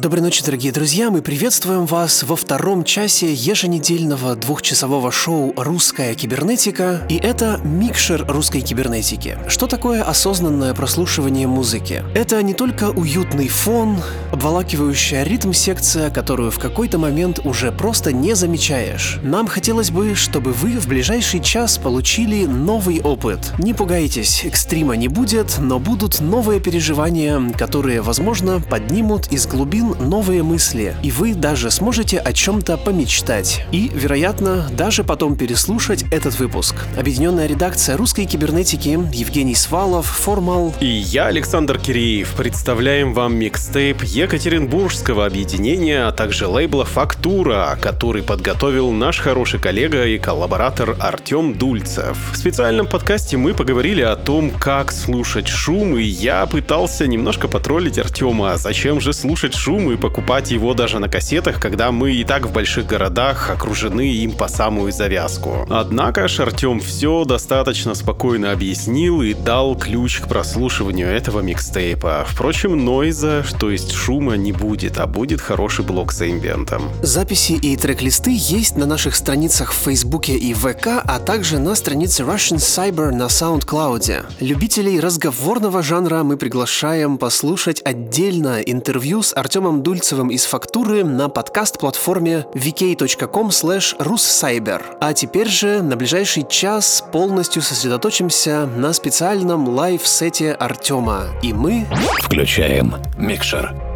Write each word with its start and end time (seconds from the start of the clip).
Доброй 0.00 0.22
ночи, 0.22 0.42
дорогие 0.42 0.72
друзья! 0.72 1.10
Мы 1.10 1.20
приветствуем 1.20 1.84
вас 1.84 2.22
во 2.22 2.34
втором 2.34 2.84
часе 2.84 3.34
еженедельного 3.34 4.34
двухчасового 4.34 5.12
шоу 5.12 5.52
«Русская 5.58 6.14
кибернетика». 6.14 7.02
И 7.10 7.16
это 7.16 7.60
микшер 7.64 8.24
русской 8.26 8.62
кибернетики. 8.62 9.36
Что 9.46 9.66
такое 9.66 10.02
осознанное 10.02 10.72
прослушивание 10.72 11.46
музыки? 11.46 12.02
Это 12.14 12.42
не 12.42 12.54
только 12.54 12.88
уютный 12.88 13.48
фон, 13.48 13.98
обволакивающая 14.32 15.22
ритм-секция, 15.22 16.08
которую 16.08 16.50
в 16.50 16.58
какой-то 16.58 16.96
момент 16.96 17.40
уже 17.44 17.70
просто 17.70 18.10
не 18.10 18.32
замечаешь. 18.32 19.18
Нам 19.22 19.48
хотелось 19.48 19.90
бы, 19.90 20.14
чтобы 20.14 20.52
вы 20.52 20.78
в 20.80 20.88
ближайший 20.88 21.40
час 21.40 21.76
получили 21.76 22.46
новый 22.46 23.02
опыт. 23.02 23.52
Не 23.58 23.74
пугайтесь, 23.74 24.46
экстрима 24.46 24.96
не 24.96 25.08
будет, 25.08 25.58
но 25.58 25.78
будут 25.78 26.20
новые 26.20 26.58
переживания, 26.58 27.38
которые, 27.58 28.00
возможно, 28.00 28.62
поднимут 28.62 29.30
из 29.30 29.46
глубин 29.46 29.89
новые 29.94 30.42
мысли, 30.42 30.94
и 31.02 31.10
вы 31.10 31.34
даже 31.34 31.70
сможете 31.70 32.18
о 32.18 32.32
чем-то 32.32 32.76
помечтать. 32.76 33.64
И, 33.72 33.90
вероятно, 33.94 34.68
даже 34.72 35.04
потом 35.04 35.36
переслушать 35.36 36.04
этот 36.10 36.38
выпуск. 36.38 36.74
Объединенная 36.98 37.46
редакция 37.46 37.96
русской 37.96 38.24
кибернетики 38.24 38.98
Евгений 39.12 39.54
Свалов, 39.54 40.06
Формал 40.06 40.74
и 40.80 40.86
я, 40.86 41.26
Александр 41.26 41.78
Киреев, 41.78 42.34
представляем 42.36 43.14
вам 43.14 43.34
микстейп 43.36 44.02
Екатеринбургского 44.02 45.26
объединения, 45.26 46.06
а 46.06 46.12
также 46.12 46.46
лейбла 46.46 46.84
«Фактура», 46.84 47.78
который 47.80 48.22
подготовил 48.22 48.90
наш 48.90 49.18
хороший 49.18 49.60
коллега 49.60 50.06
и 50.06 50.18
коллаборатор 50.18 50.96
Артем 51.00 51.54
Дульцев. 51.54 52.16
В 52.32 52.36
специальном 52.36 52.86
подкасте 52.86 53.36
мы 53.36 53.54
поговорили 53.54 54.02
о 54.02 54.16
том, 54.16 54.50
как 54.50 54.92
слушать 54.92 55.48
шум, 55.48 55.96
и 55.96 56.02
я 56.02 56.46
пытался 56.46 57.06
немножко 57.06 57.48
потроллить 57.48 57.98
Артема, 57.98 58.56
зачем 58.56 59.00
же 59.00 59.12
слушать 59.12 59.54
шум, 59.54 59.79
шум 59.80 59.92
и 59.92 59.96
покупать 59.96 60.50
его 60.50 60.74
даже 60.74 60.98
на 60.98 61.08
кассетах, 61.08 61.60
когда 61.60 61.90
мы 61.90 62.12
и 62.12 62.24
так 62.24 62.46
в 62.46 62.52
больших 62.52 62.86
городах 62.86 63.50
окружены 63.50 64.12
им 64.12 64.32
по 64.32 64.48
самую 64.48 64.92
завязку. 64.92 65.66
Однако 65.70 66.28
ж 66.28 66.40
Артем 66.40 66.80
все 66.80 67.24
достаточно 67.24 67.94
спокойно 67.94 68.52
объяснил 68.52 69.22
и 69.22 69.34
дал 69.34 69.76
ключ 69.76 70.20
к 70.20 70.28
прослушиванию 70.28 71.08
этого 71.08 71.40
микстейпа. 71.40 72.26
Впрочем, 72.28 72.84
нойза, 72.84 73.44
то 73.58 73.70
есть 73.70 73.92
шума, 73.92 74.36
не 74.36 74.52
будет, 74.52 74.98
а 74.98 75.06
будет 75.06 75.40
хороший 75.40 75.84
блок 75.84 76.12
с 76.12 76.22
эмбиентом. 76.22 76.82
Записи 77.02 77.52
и 77.52 77.76
трек-листы 77.76 78.36
есть 78.36 78.76
на 78.76 78.86
наших 78.86 79.14
страницах 79.14 79.72
в 79.72 79.76
Фейсбуке 79.76 80.36
и 80.36 80.52
ВК, 80.54 80.88
а 81.04 81.18
также 81.18 81.58
на 81.58 81.74
странице 81.74 82.22
Russian 82.22 82.58
Cyber 82.58 83.12
на 83.12 83.26
SoundCloud. 83.26 84.26
Любителей 84.40 85.00
разговорного 85.00 85.82
жанра 85.82 86.22
мы 86.22 86.36
приглашаем 86.36 87.18
послушать 87.18 87.80
отдельно 87.84 88.60
интервью 88.60 89.22
с 89.22 89.34
Артемом 89.34 89.69
Артемом 89.70 89.82
Дульцевым 89.82 90.28
из 90.30 90.46
«Фактуры» 90.46 91.04
на 91.04 91.28
подкаст-платформе 91.28 92.46
vk.com 92.54 93.48
russcyber. 93.48 94.82
А 95.00 95.12
теперь 95.12 95.48
же 95.48 95.80
на 95.82 95.96
ближайший 95.96 96.44
час 96.48 97.04
полностью 97.12 97.62
сосредоточимся 97.62 98.66
на 98.66 98.92
специальном 98.92 99.68
live 99.68 100.05
-сете 100.05 100.52
Артема. 100.52 101.26
И 101.42 101.52
мы... 101.52 101.86
Включаем 102.22 102.94
микшер. 103.16 103.89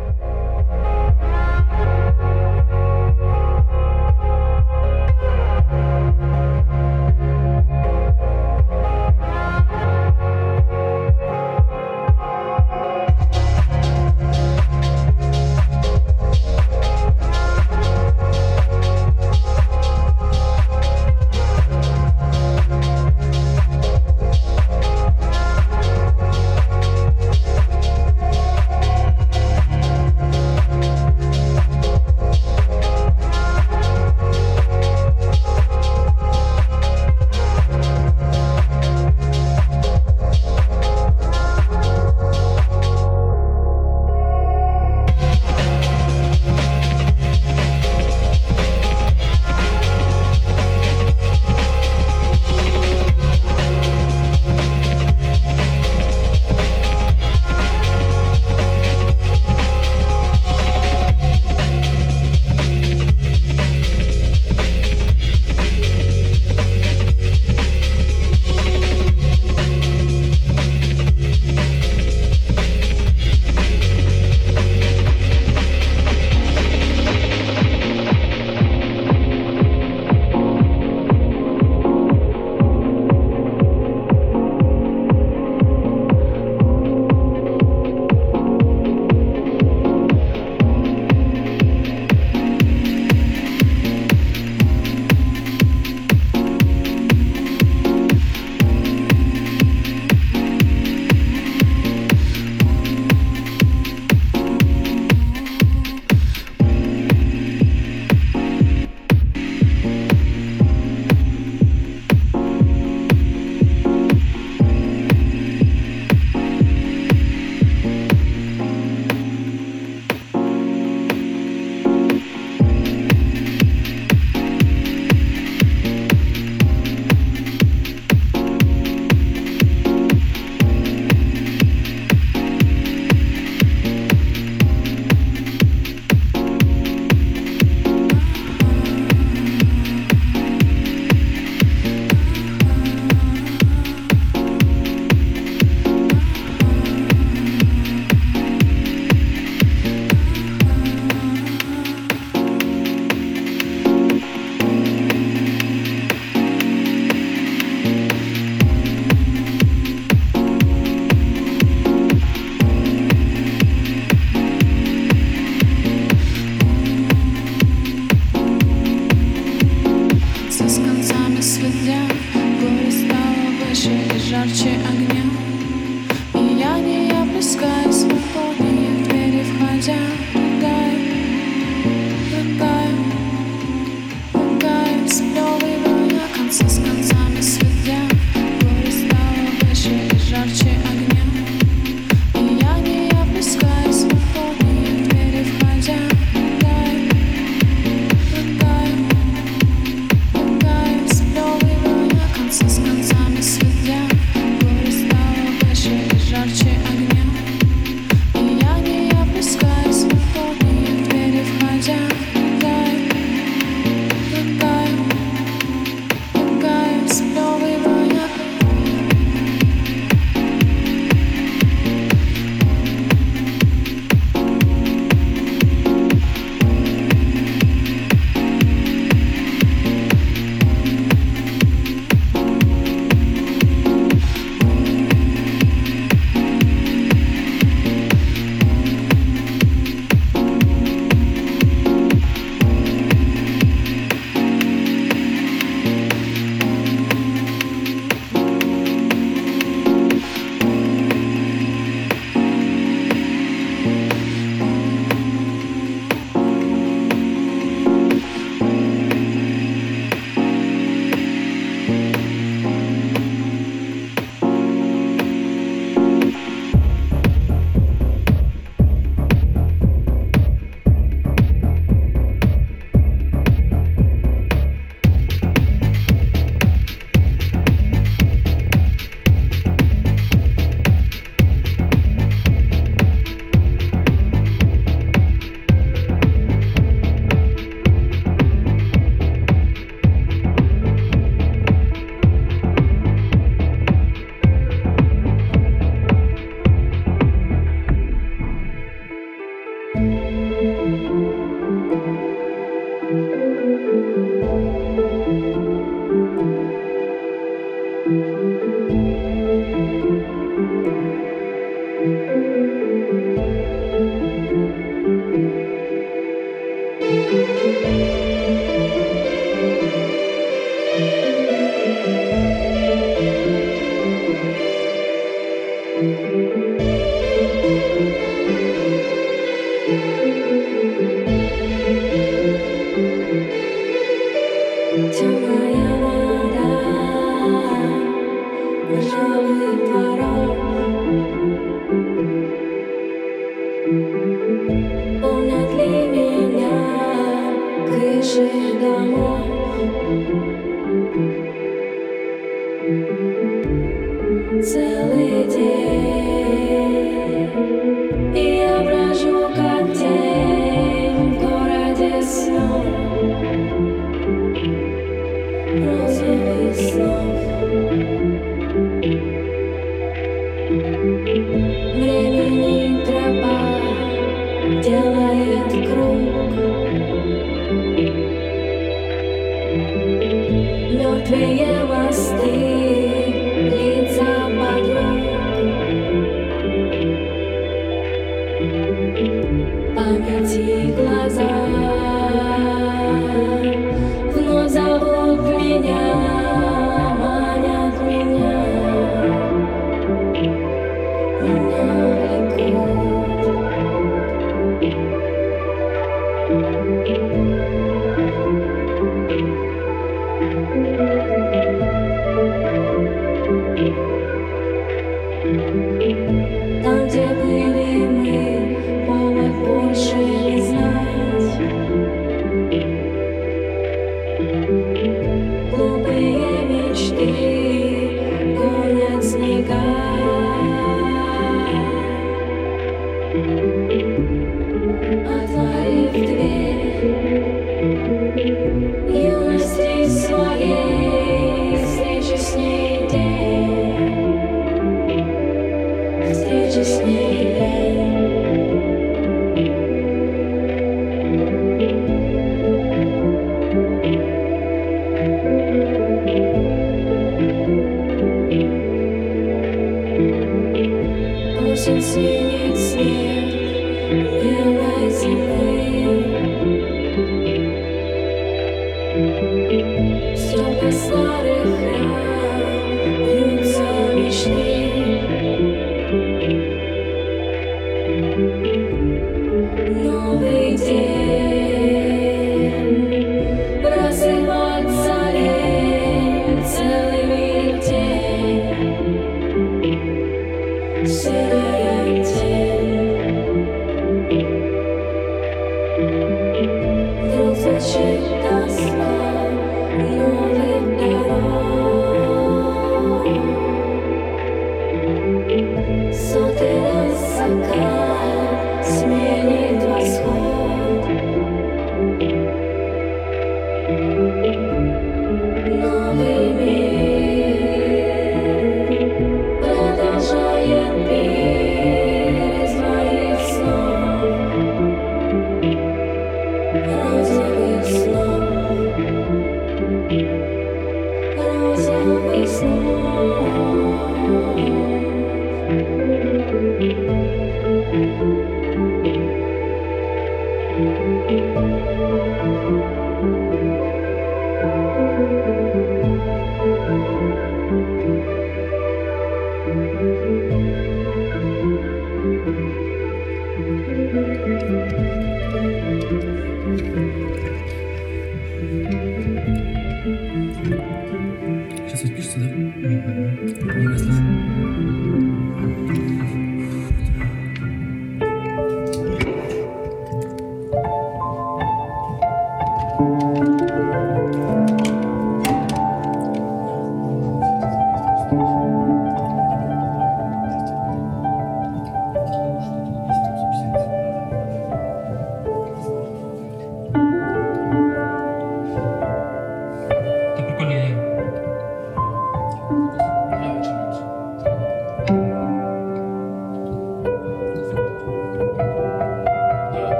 Встречи 446.75 446.89
с 446.89 447.44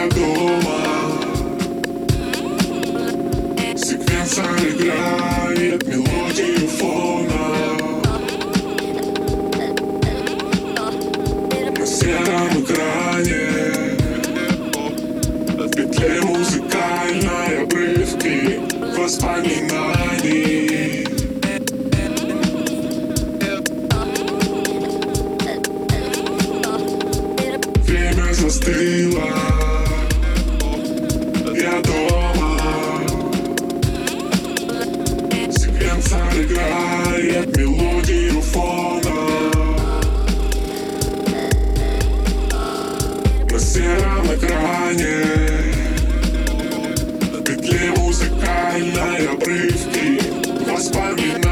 я 0.00 0.08
дома. 0.08 0.80
Секвенсор 3.76 4.44
играет 4.68 5.86
мелодию 5.86 6.68
фона 6.68 7.44
На 11.78 11.86
сером 11.86 12.62
экране 12.62 13.46
В 15.56 15.70
петле 15.70 16.20
музыкальной 16.22 17.62
обрывки 17.62 18.60
воспоминаний. 18.96 20.70
Застыло. 28.32 28.99
дыхание 44.90 45.74
Петли 47.44 47.90
музыкальной 47.96 49.28
обрывки 49.28 50.20
Воспоминания 50.70 51.49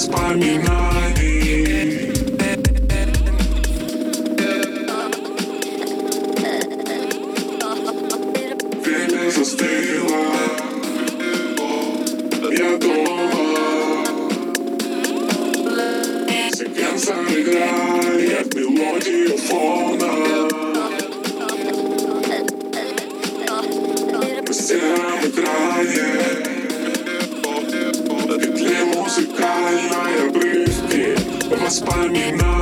Spamina. 0.00 0.89
money, 32.00 32.32
money. 32.32 32.59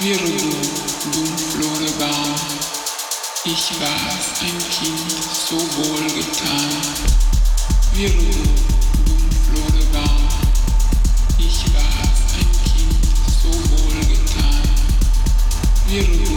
Tiere 0.00 0.16
du, 0.16 0.32
dunkle 1.12 1.92
Ich 3.44 3.70
war 3.78 3.88
ein 4.40 4.58
Kind, 4.70 5.12
so 5.30 5.56
wohlgetan. 5.56 6.70
Wirre 7.92 8.12
du, 8.12 8.24
dunkle 9.54 9.84
Bahn. 9.92 10.28
Ich 11.38 11.66
war 11.74 11.82
ein 11.82 12.50
Kind, 12.64 13.02
so 13.42 13.50
wohlgetan. 13.50 14.62
Wirre 15.88 16.29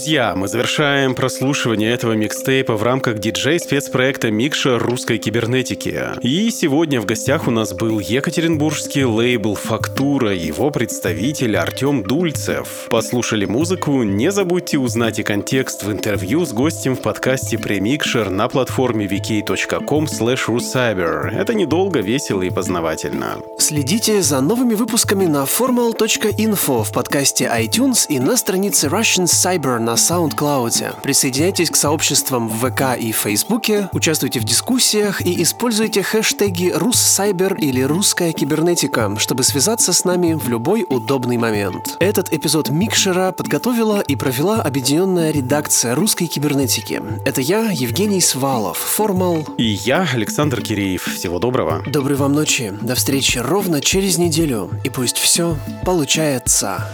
Друзья, 0.00 0.34
мы 0.34 0.48
завершаем 0.48 1.14
прослушивание 1.14 1.92
этого 1.92 2.14
микстейпа 2.14 2.74
в 2.74 2.82
рамках 2.82 3.18
диджей-спецпроекта 3.18 4.30
«Микша 4.30 4.78
русской 4.78 5.18
кибернетики». 5.18 6.02
И 6.22 6.48
сегодня 6.50 7.02
в 7.02 7.04
гостях 7.04 7.46
у 7.46 7.50
нас 7.50 7.74
был 7.74 7.98
екатеринбургский 8.00 9.04
лейбл 9.04 9.56
«Фактура», 9.56 10.32
его 10.32 10.70
представитель 10.70 11.58
Артем 11.58 12.02
Дульцев. 12.02 12.86
Послушали 12.88 13.44
музыку? 13.44 14.02
Не 14.02 14.32
забудьте 14.32 14.78
узнать 14.78 15.18
и 15.18 15.22
контекст 15.22 15.82
в 15.82 15.92
интервью 15.92 16.46
с 16.46 16.54
гостем 16.54 16.96
в 16.96 17.02
подкасте 17.02 17.58
«Премикшер» 17.58 18.30
на 18.30 18.48
платформе 18.48 19.04
vk.com. 19.04 20.06
Это 20.06 21.52
недолго, 21.52 22.00
весело 22.00 22.40
и 22.40 22.48
познавательно. 22.48 23.36
Следите 23.60 24.22
за 24.22 24.40
новыми 24.40 24.72
выпусками 24.72 25.26
на 25.26 25.44
formal.info 25.44 26.82
в 26.82 26.92
подкасте 26.92 27.44
iTunes 27.44 28.06
и 28.08 28.18
на 28.18 28.38
странице 28.38 28.86
Russian 28.86 29.24
Cyber 29.24 29.78
на 29.78 29.96
SoundCloud. 29.96 31.02
Присоединяйтесь 31.02 31.70
к 31.70 31.76
сообществам 31.76 32.48
в 32.48 32.70
ВК 32.70 32.98
и 32.98 33.12
Фейсбуке, 33.12 33.90
участвуйте 33.92 34.40
в 34.40 34.44
дискуссиях 34.44 35.20
и 35.20 35.42
используйте 35.42 36.02
хэштеги 36.02 36.72
«Руссайбер» 36.74 37.56
или 37.56 37.82
«Русская 37.82 38.32
кибернетика», 38.32 39.14
чтобы 39.18 39.42
связаться 39.42 39.92
с 39.92 40.06
нами 40.06 40.32
в 40.32 40.48
любой 40.48 40.86
удобный 40.88 41.36
момент. 41.36 41.98
Этот 42.00 42.32
эпизод 42.32 42.70
Микшера 42.70 43.30
подготовила 43.30 44.00
и 44.00 44.16
провела 44.16 44.62
объединенная 44.62 45.32
редакция 45.32 45.94
русской 45.94 46.28
кибернетики. 46.28 47.02
Это 47.26 47.42
я, 47.42 47.70
Евгений 47.70 48.22
Свалов, 48.22 48.78
Формал. 48.78 49.44
И 49.58 49.64
я, 49.64 50.08
Александр 50.14 50.62
Киреев. 50.62 51.14
Всего 51.14 51.38
доброго. 51.38 51.82
Доброй 51.86 52.16
вам 52.16 52.32
ночи. 52.32 52.72
До 52.80 52.94
встречи 52.94 53.49
ровно 53.50 53.80
через 53.80 54.16
неделю. 54.16 54.70
И 54.84 54.90
пусть 54.90 55.18
все 55.18 55.58
получается. 55.84 56.88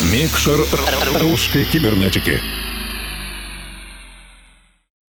Микшер 0.00 0.60
русской 1.20 1.64
кибернетики. 1.64 2.40